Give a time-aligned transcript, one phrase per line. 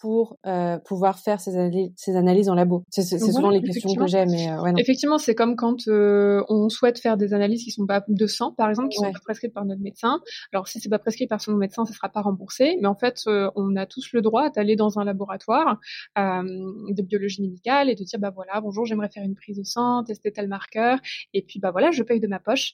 [0.00, 4.06] pour euh, pouvoir faire ces, analyses, ces analyses en labo C'est souvent les questions que
[4.06, 4.78] j'ai, mais euh, ouais, non.
[4.78, 8.52] Effectivement, c'est comme quand euh, on souhaite faire des analyses qui sont pas de sang,
[8.52, 10.20] par exemple, qui sont pas prescrites par notre médecin.
[10.52, 12.78] Alors, si c'est pas prescrit par son médecin, ça sera pas remboursé.
[12.80, 15.78] Mais en fait, on a tous le droit d'aller dans un laboratoire
[16.16, 20.02] de biologie médicale et de dire, bah voilà, bonjour, j'aimerais faire une prise de sang,
[20.04, 20.98] tester tel marqueur,
[21.34, 22.72] et puis bah voilà, je paye de ma poche.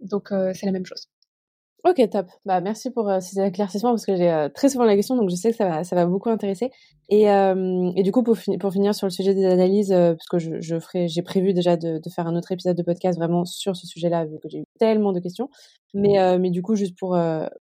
[0.00, 1.08] donc, c'est la même chose.
[1.84, 2.26] Ok, top.
[2.44, 5.30] Bah, merci pour euh, ces éclaircissements parce que j'ai euh, très souvent la question, donc
[5.30, 6.72] je sais que ça va, ça va beaucoup intéresser.
[7.08, 10.38] Et, euh, et du coup, pour, pour finir sur le sujet des analyses, parce que
[10.38, 13.44] je, je ferai, j'ai prévu déjà de, de, faire un autre épisode de podcast vraiment
[13.44, 15.50] sur ce sujet-là, vu que j'ai eu tellement de questions.
[15.94, 17.16] Mais, mais du coup, juste pour,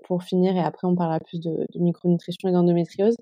[0.05, 3.15] pour finir, et après on parlera plus de, de micronutrition et d'endométriose.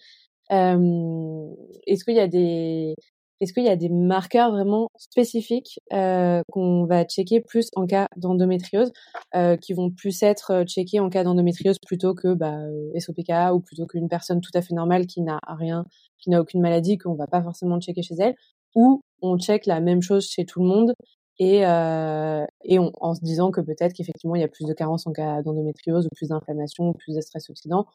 [0.50, 2.96] Est-ce qu'il y a des,
[3.40, 8.08] est-ce qu'il y a des marqueurs vraiment spécifiques euh, qu'on va checker plus en cas
[8.18, 8.92] d'endométriose,
[9.36, 12.58] euh, qui vont plus être euh, checkés en cas d'endométriose plutôt que bah,
[12.98, 15.86] SOPK ou plutôt qu'une personne tout à fait normale qui n'a rien,
[16.18, 18.36] qui n'a aucune maladie, qu'on va pas forcément checker chez elle,
[18.76, 20.94] ou on check la même chose chez tout le monde
[21.40, 25.12] et, et en se disant que peut-être qu'effectivement il y a plus de carences en
[25.12, 27.86] cas d'endométriose ou plus d'inflammation ou plus de stress oxydant.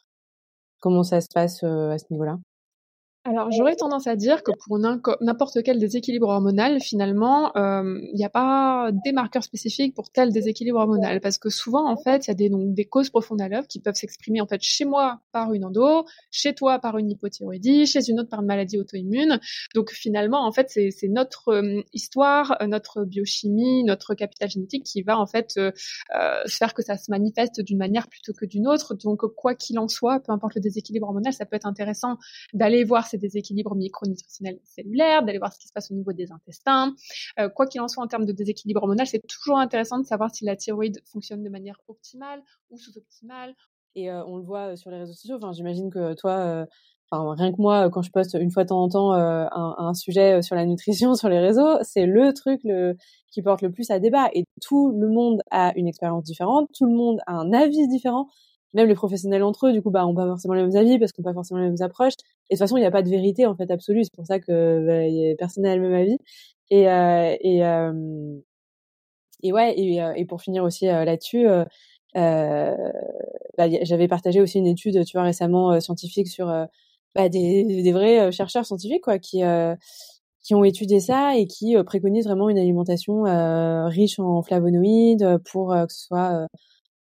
[0.80, 2.38] Comment ça se passe à ce niveau-là?
[3.24, 8.24] Alors, j'aurais tendance à dire que pour n'importe quel déséquilibre hormonal, finalement, euh, il n'y
[8.24, 12.30] a pas des marqueurs spécifiques pour tel déséquilibre hormonal, parce que souvent, en fait, il
[12.30, 15.52] y a des, causes profondes à l'œuvre qui peuvent s'exprimer en fait chez moi par
[15.52, 19.38] une endo, chez toi par une hypothyroïdie, chez une autre par une maladie auto-immune.
[19.72, 25.02] Donc, finalement, en fait, c'est notre euh, histoire, euh, notre biochimie, notre capital génétique qui
[25.02, 25.70] va en fait euh,
[26.48, 28.94] faire que ça se manifeste d'une manière plutôt que d'une autre.
[28.96, 32.16] Donc, quoi qu'il en soit, peu importe le déséquilibre hormonal, ça peut être intéressant
[32.52, 36.32] d'aller voir ces déséquilibres micronutritionnels cellulaires, d'aller voir ce qui se passe au niveau des
[36.32, 36.94] intestins.
[37.38, 40.34] Euh, quoi qu'il en soit, en termes de déséquilibre hormonal, c'est toujours intéressant de savoir
[40.34, 43.54] si la thyroïde fonctionne de manière optimale ou sous-optimale.
[43.94, 45.36] Et euh, on le voit euh, sur les réseaux sociaux.
[45.36, 46.66] Enfin, j'imagine que toi,
[47.10, 50.40] enfin rien que moi, quand je poste une fois de temps en temps un, sujet
[50.40, 52.62] sur la nutrition sur les réseaux, c'est le truc
[53.30, 54.30] qui porte le plus à débat.
[54.32, 58.28] Et tout le monde a une expérience différente, tout le monde a un avis différent
[58.74, 61.12] même les professionnels entre eux, du coup, bah, ont pas forcément les mêmes avis parce
[61.12, 62.14] qu'on pas forcément les mêmes approches.
[62.50, 64.04] Et de toute façon, il n'y a pas de vérité en fait absolue.
[64.04, 66.18] C'est pour ça que bah, personne n'a le même avis.
[66.70, 67.92] Et euh, et euh,
[69.42, 69.74] et ouais.
[69.78, 71.64] Et, euh, et pour finir aussi euh, là-dessus, euh,
[73.58, 76.46] bah, j'avais partagé aussi une étude, tu vois, récemment scientifique sur
[77.14, 79.42] bah, des, des vrais chercheurs scientifiques quoi, qui
[80.42, 83.22] qui ont étudié ça et qui préconisent vraiment une alimentation
[83.88, 86.46] riche en flavonoïdes pour que ce soit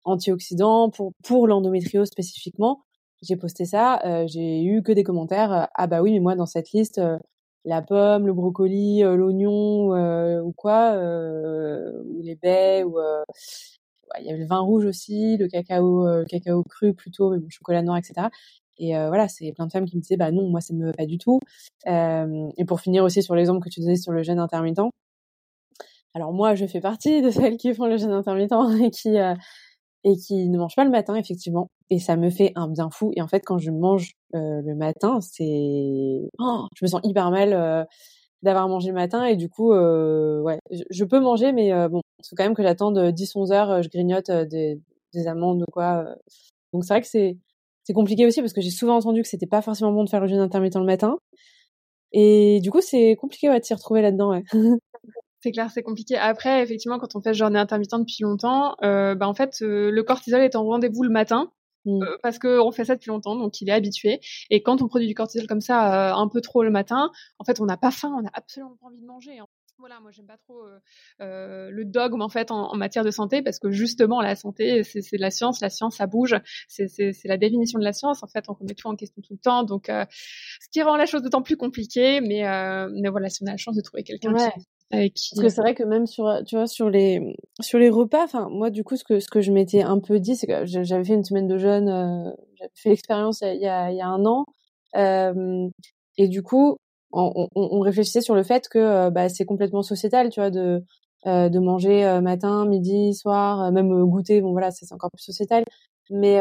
[0.06, 2.82] antioxydants pour pour l'endométriose spécifiquement.
[3.24, 5.54] J'ai posté ça, euh, j'ai eu que des commentaires.
[5.54, 7.18] Euh, ah bah oui, mais moi dans cette liste, euh,
[7.66, 9.92] la pomme, le brocoli, l'oignon
[10.42, 10.92] ou quoi,
[12.06, 12.98] ou les baies, ou
[14.20, 17.50] il y avait le vin rouge aussi, le cacao, le cacao cru plutôt, même le
[17.50, 18.28] chocolat noir, etc.
[18.78, 20.94] Et voilà, c'est plein de femmes qui me disaient bah non, moi ça me va
[20.94, 21.40] pas du tout.
[21.86, 24.82] et pour finir aussi sur l'exemple que tu disais sur le jeûne intermittent.
[26.16, 28.52] Alors moi, je fais partie de celles qui font le jeûne intermittent
[28.82, 29.18] et qui
[30.04, 31.70] et qui ne mange pas le matin effectivement.
[31.90, 33.12] Et ça me fait un bien fou.
[33.16, 37.32] Et en fait quand je mange euh, le matin c'est oh, je me sens hyper
[37.32, 37.84] mal euh,
[38.42, 39.26] d'avoir mangé le matin.
[39.26, 42.92] Et du coup euh, ouais je, peux manger mais bon c'est quand même que j'attends
[42.92, 44.80] de 10 11 heures je grignote des,
[45.14, 46.06] des amandes ou quoi
[46.74, 47.38] donc c'est vrai que c'est
[47.84, 50.22] c'est compliqué aussi parce que j'ai souvent entendu que c'était pas forcément bon de faire
[50.22, 51.18] le jeûne intermittent le matin.
[52.14, 54.44] Et du coup c'est compliqué ouais, de s'y retrouver là-dedans ouais.
[55.44, 56.16] C'est clair, c'est compliqué.
[56.16, 60.02] Après, effectivement, quand on fait journée intermittente depuis longtemps, euh, bah, en fait, euh, le
[60.02, 61.52] cortisol est en rendez-vous le matin.
[61.84, 62.02] Mm.
[62.02, 64.22] Euh, parce qu'on fait ça depuis longtemps, donc il est habitué.
[64.50, 67.60] Et quand on produit du cortisol comme ça un peu trop le matin, en fait,
[67.60, 69.38] on n'a pas faim, on n'a absolument pas envie de manger.
[69.38, 69.48] Hein.
[69.80, 70.64] Voilà, moi j'aime pas trop
[71.20, 75.20] le dogme en fait en, matière de santé parce que justement la santé c'est de
[75.20, 76.36] la science, la science ça bouge,
[76.70, 76.88] c'est
[77.26, 79.64] la définition de la science en fait, on remet tout en question tout le temps,
[79.64, 82.44] donc ce qui rend la chose d'autant plus compliquée, mais
[82.94, 84.62] mais voilà si on a la chance de trouver quelqu'un qui,
[84.94, 88.48] parce que c'est vrai que même sur, tu vois, sur les, sur les repas, enfin,
[88.50, 91.04] moi, du coup, ce que, ce que je m'étais un peu dit, c'est que j'avais
[91.04, 94.08] fait une semaine de jeûne, euh, j'avais fait l'expérience il y a, il y a
[94.08, 94.46] un an,
[94.96, 95.70] euh,
[96.18, 96.78] et du coup,
[97.12, 100.84] on, réfléchissait sur le fait que euh, bah, c'est complètement sociétal, tu vois, de,
[101.28, 105.64] euh, de manger matin, midi, soir, même goûter, bon voilà, c'est encore plus sociétal.
[106.10, 106.40] Mais,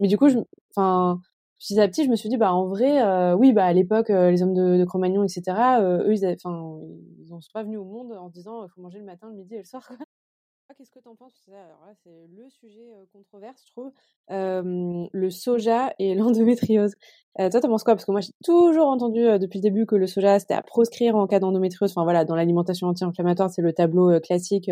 [0.00, 0.28] mais du coup,
[0.70, 1.20] enfin,
[1.62, 4.10] petit à petit, je me suis dit, bah en vrai, euh, oui, bah à l'époque,
[4.10, 5.80] euh, les hommes de, de Cro-Magnon, etc.
[5.80, 6.80] Euh, eux, ils, enfin,
[7.20, 9.54] ils sont pas venus au monde en disant, il faut manger le matin, le midi
[9.54, 9.88] et le soir.
[10.76, 13.92] Qu'est-ce que tu en penses C'est le sujet controverse, je trouve.
[14.30, 16.94] le soja et l'endométriose.
[17.38, 17.94] toi, t'en penses quoi?
[17.94, 21.14] Parce que moi, j'ai toujours entendu depuis le début que le soja, c'était à proscrire
[21.14, 21.90] en cas d'endométriose.
[21.90, 24.70] Enfin voilà, dans l'alimentation anti-inflammatoire, c'est le tableau classique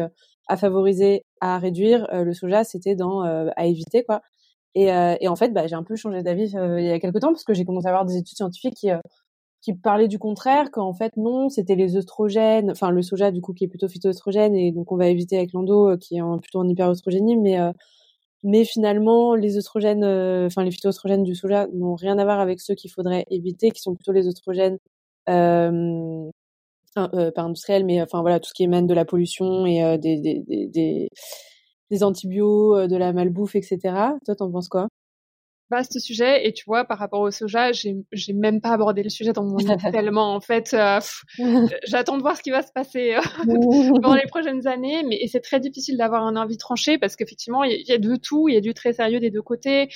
[0.48, 2.08] à favoriser, à réduire.
[2.10, 4.22] le soja, c'était dans à éviter, quoi.
[4.74, 4.86] Et,
[5.20, 7.44] et en fait, bah, j'ai un peu changé d'avis il y a quelques temps parce
[7.44, 8.90] que j'ai commencé à avoir des études scientifiques qui
[9.62, 13.52] qui parlaient du contraire, qu'en fait non, c'était les œstrogènes, enfin le soja du coup
[13.52, 16.68] qui est plutôt phytoestrogène et donc on va éviter avec l'endo qui est plutôt en
[16.68, 17.58] hyperœstrogénie, mais
[18.42, 20.04] mais finalement les œstrogènes,
[20.46, 23.80] enfin les phytoestrogènes du soja n'ont rien à voir avec ceux qu'il faudrait éviter, qui
[23.82, 24.78] sont plutôt les œstrogènes
[25.28, 26.30] euh,
[26.98, 29.96] euh, pas industriels, mais enfin voilà tout ce qui émane de la pollution et euh,
[29.96, 31.08] des, des, des,
[31.90, 33.78] des, antibiotiques, de la malbouffe, etc.
[34.24, 34.88] Toi, t'en penses quoi?
[35.70, 39.32] Vaste sujet et tu vois par rapport au soja j'ai même pas abordé le sujet
[39.32, 39.56] dans mon
[39.92, 40.74] tellement en fait
[41.86, 43.14] j'attends de voir ce qui va se passer
[44.02, 47.84] dans les prochaines années mais c'est très difficile d'avoir un avis tranché parce qu'effectivement il
[47.86, 49.88] y, a de tout il y a du très sérieux des deux côtés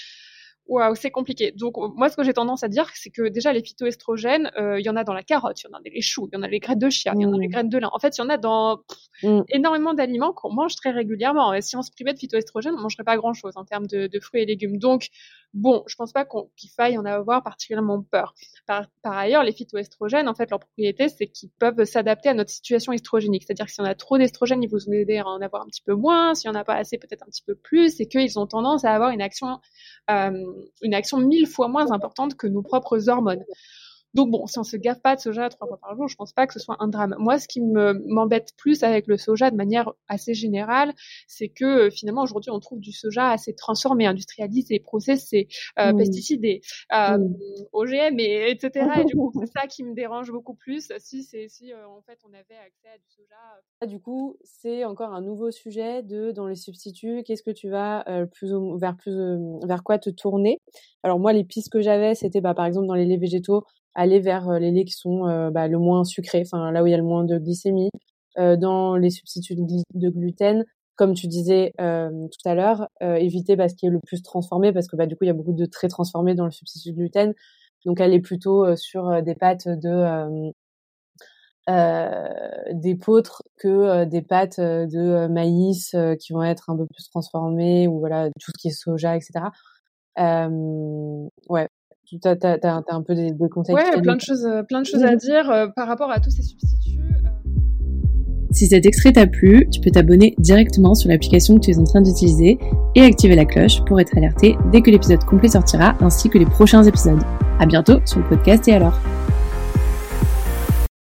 [0.67, 1.53] Waouh, c'est compliqué.
[1.53, 4.87] Donc moi, ce que j'ai tendance à dire, c'est que déjà les phytoestrogènes, euh, il
[4.87, 6.39] y en a dans la carotte, il y en a dans les choux, il y
[6.39, 7.51] en a les graines de chia, il y en a les mmh.
[7.51, 7.91] graines de lin.
[7.93, 8.81] En fait, il y en a dans
[9.23, 9.43] mmh.
[9.51, 11.53] énormément d'aliments qu'on mange très régulièrement.
[11.53, 14.21] Et si on se privait de phytoestrogènes, on mangerait pas grand-chose en termes de, de,
[14.21, 14.79] fruits et légumes.
[14.79, 15.09] Donc
[15.55, 18.35] bon, je pense pas qu'il faille en avoir particulièrement peur.
[18.67, 22.93] Par, ailleurs, les phytoestrogènes, en fait, leur propriété, c'est qu'ils peuvent s'adapter à notre situation
[22.93, 23.45] estrogénique.
[23.47, 25.83] C'est-à-dire que si on a trop d'estrogènes, ils vont aider à en avoir un petit
[25.83, 26.35] peu moins.
[26.35, 28.01] Si on n'a pas assez, peut-être un petit peu plus.
[28.01, 29.61] Et qu'ils ont tendance à avoir une action,
[30.11, 30.45] euh,
[30.83, 33.45] une action mille fois moins importante que nos propres hormones.
[34.15, 36.33] Donc bon, si on se gaffe pas de soja trois fois par jour, je pense
[36.33, 37.17] pas que ce soit un drame.
[37.19, 40.95] Moi, ce qui me m'embête plus avec le soja de manière assez générale,
[41.27, 45.97] c'est que euh, finalement aujourd'hui on trouve du soja assez transformé, industrialisé, processé, euh, mmh.
[45.97, 46.61] pesticidé,
[46.93, 47.37] euh, mmh.
[47.73, 48.87] OGM et etc.
[49.01, 50.93] Et du coup, c'est ça qui me dérange beaucoup plus.
[50.99, 53.35] Si c'est si euh, en fait on avait accès à du soja.
[53.83, 53.87] Euh.
[53.87, 57.23] Du coup, c'est encore un nouveau sujet de dans les substituts.
[57.25, 59.15] Qu'est-ce que tu vas plus vers plus
[59.65, 60.59] vers quoi te tourner?
[61.03, 64.21] Alors moi, les pistes que j'avais, c'était bah, par exemple dans les laits végétaux aller
[64.21, 66.91] vers euh, les laits qui sont euh, bah, le moins sucrés, enfin là où il
[66.91, 67.91] y a le moins de glycémie,
[68.39, 70.65] euh, dans les substituts de gluten,
[70.97, 74.87] comme tu disais tout à l'heure, éviter bah, ce qui est le plus transformé parce
[74.87, 76.97] que bah, du coup il y a beaucoup de très transformés dans le substitut de
[76.97, 77.35] gluten,
[77.85, 80.53] donc aller plutôt sur des pâtes de
[82.73, 82.99] des
[83.59, 88.53] que des pâtes de maïs qui vont être un peu plus transformées ou voilà tout
[88.57, 89.47] ce qui est soja etc.
[91.49, 91.69] ouais,
[92.05, 94.87] tu as, as, un peu des, des conseils Ouais, plein de, choses, euh, plein de
[94.87, 96.99] choses à dire euh, par rapport à tous ces substituts.
[96.99, 97.29] Euh.
[98.51, 101.85] Si cet extrait t'a plu, tu peux t'abonner directement sur l'application que tu es en
[101.85, 102.59] train d'utiliser
[102.95, 106.47] et activer la cloche pour être alerté dès que l'épisode complet sortira ainsi que les
[106.47, 107.23] prochains épisodes.
[107.59, 108.97] À bientôt sur le podcast et alors.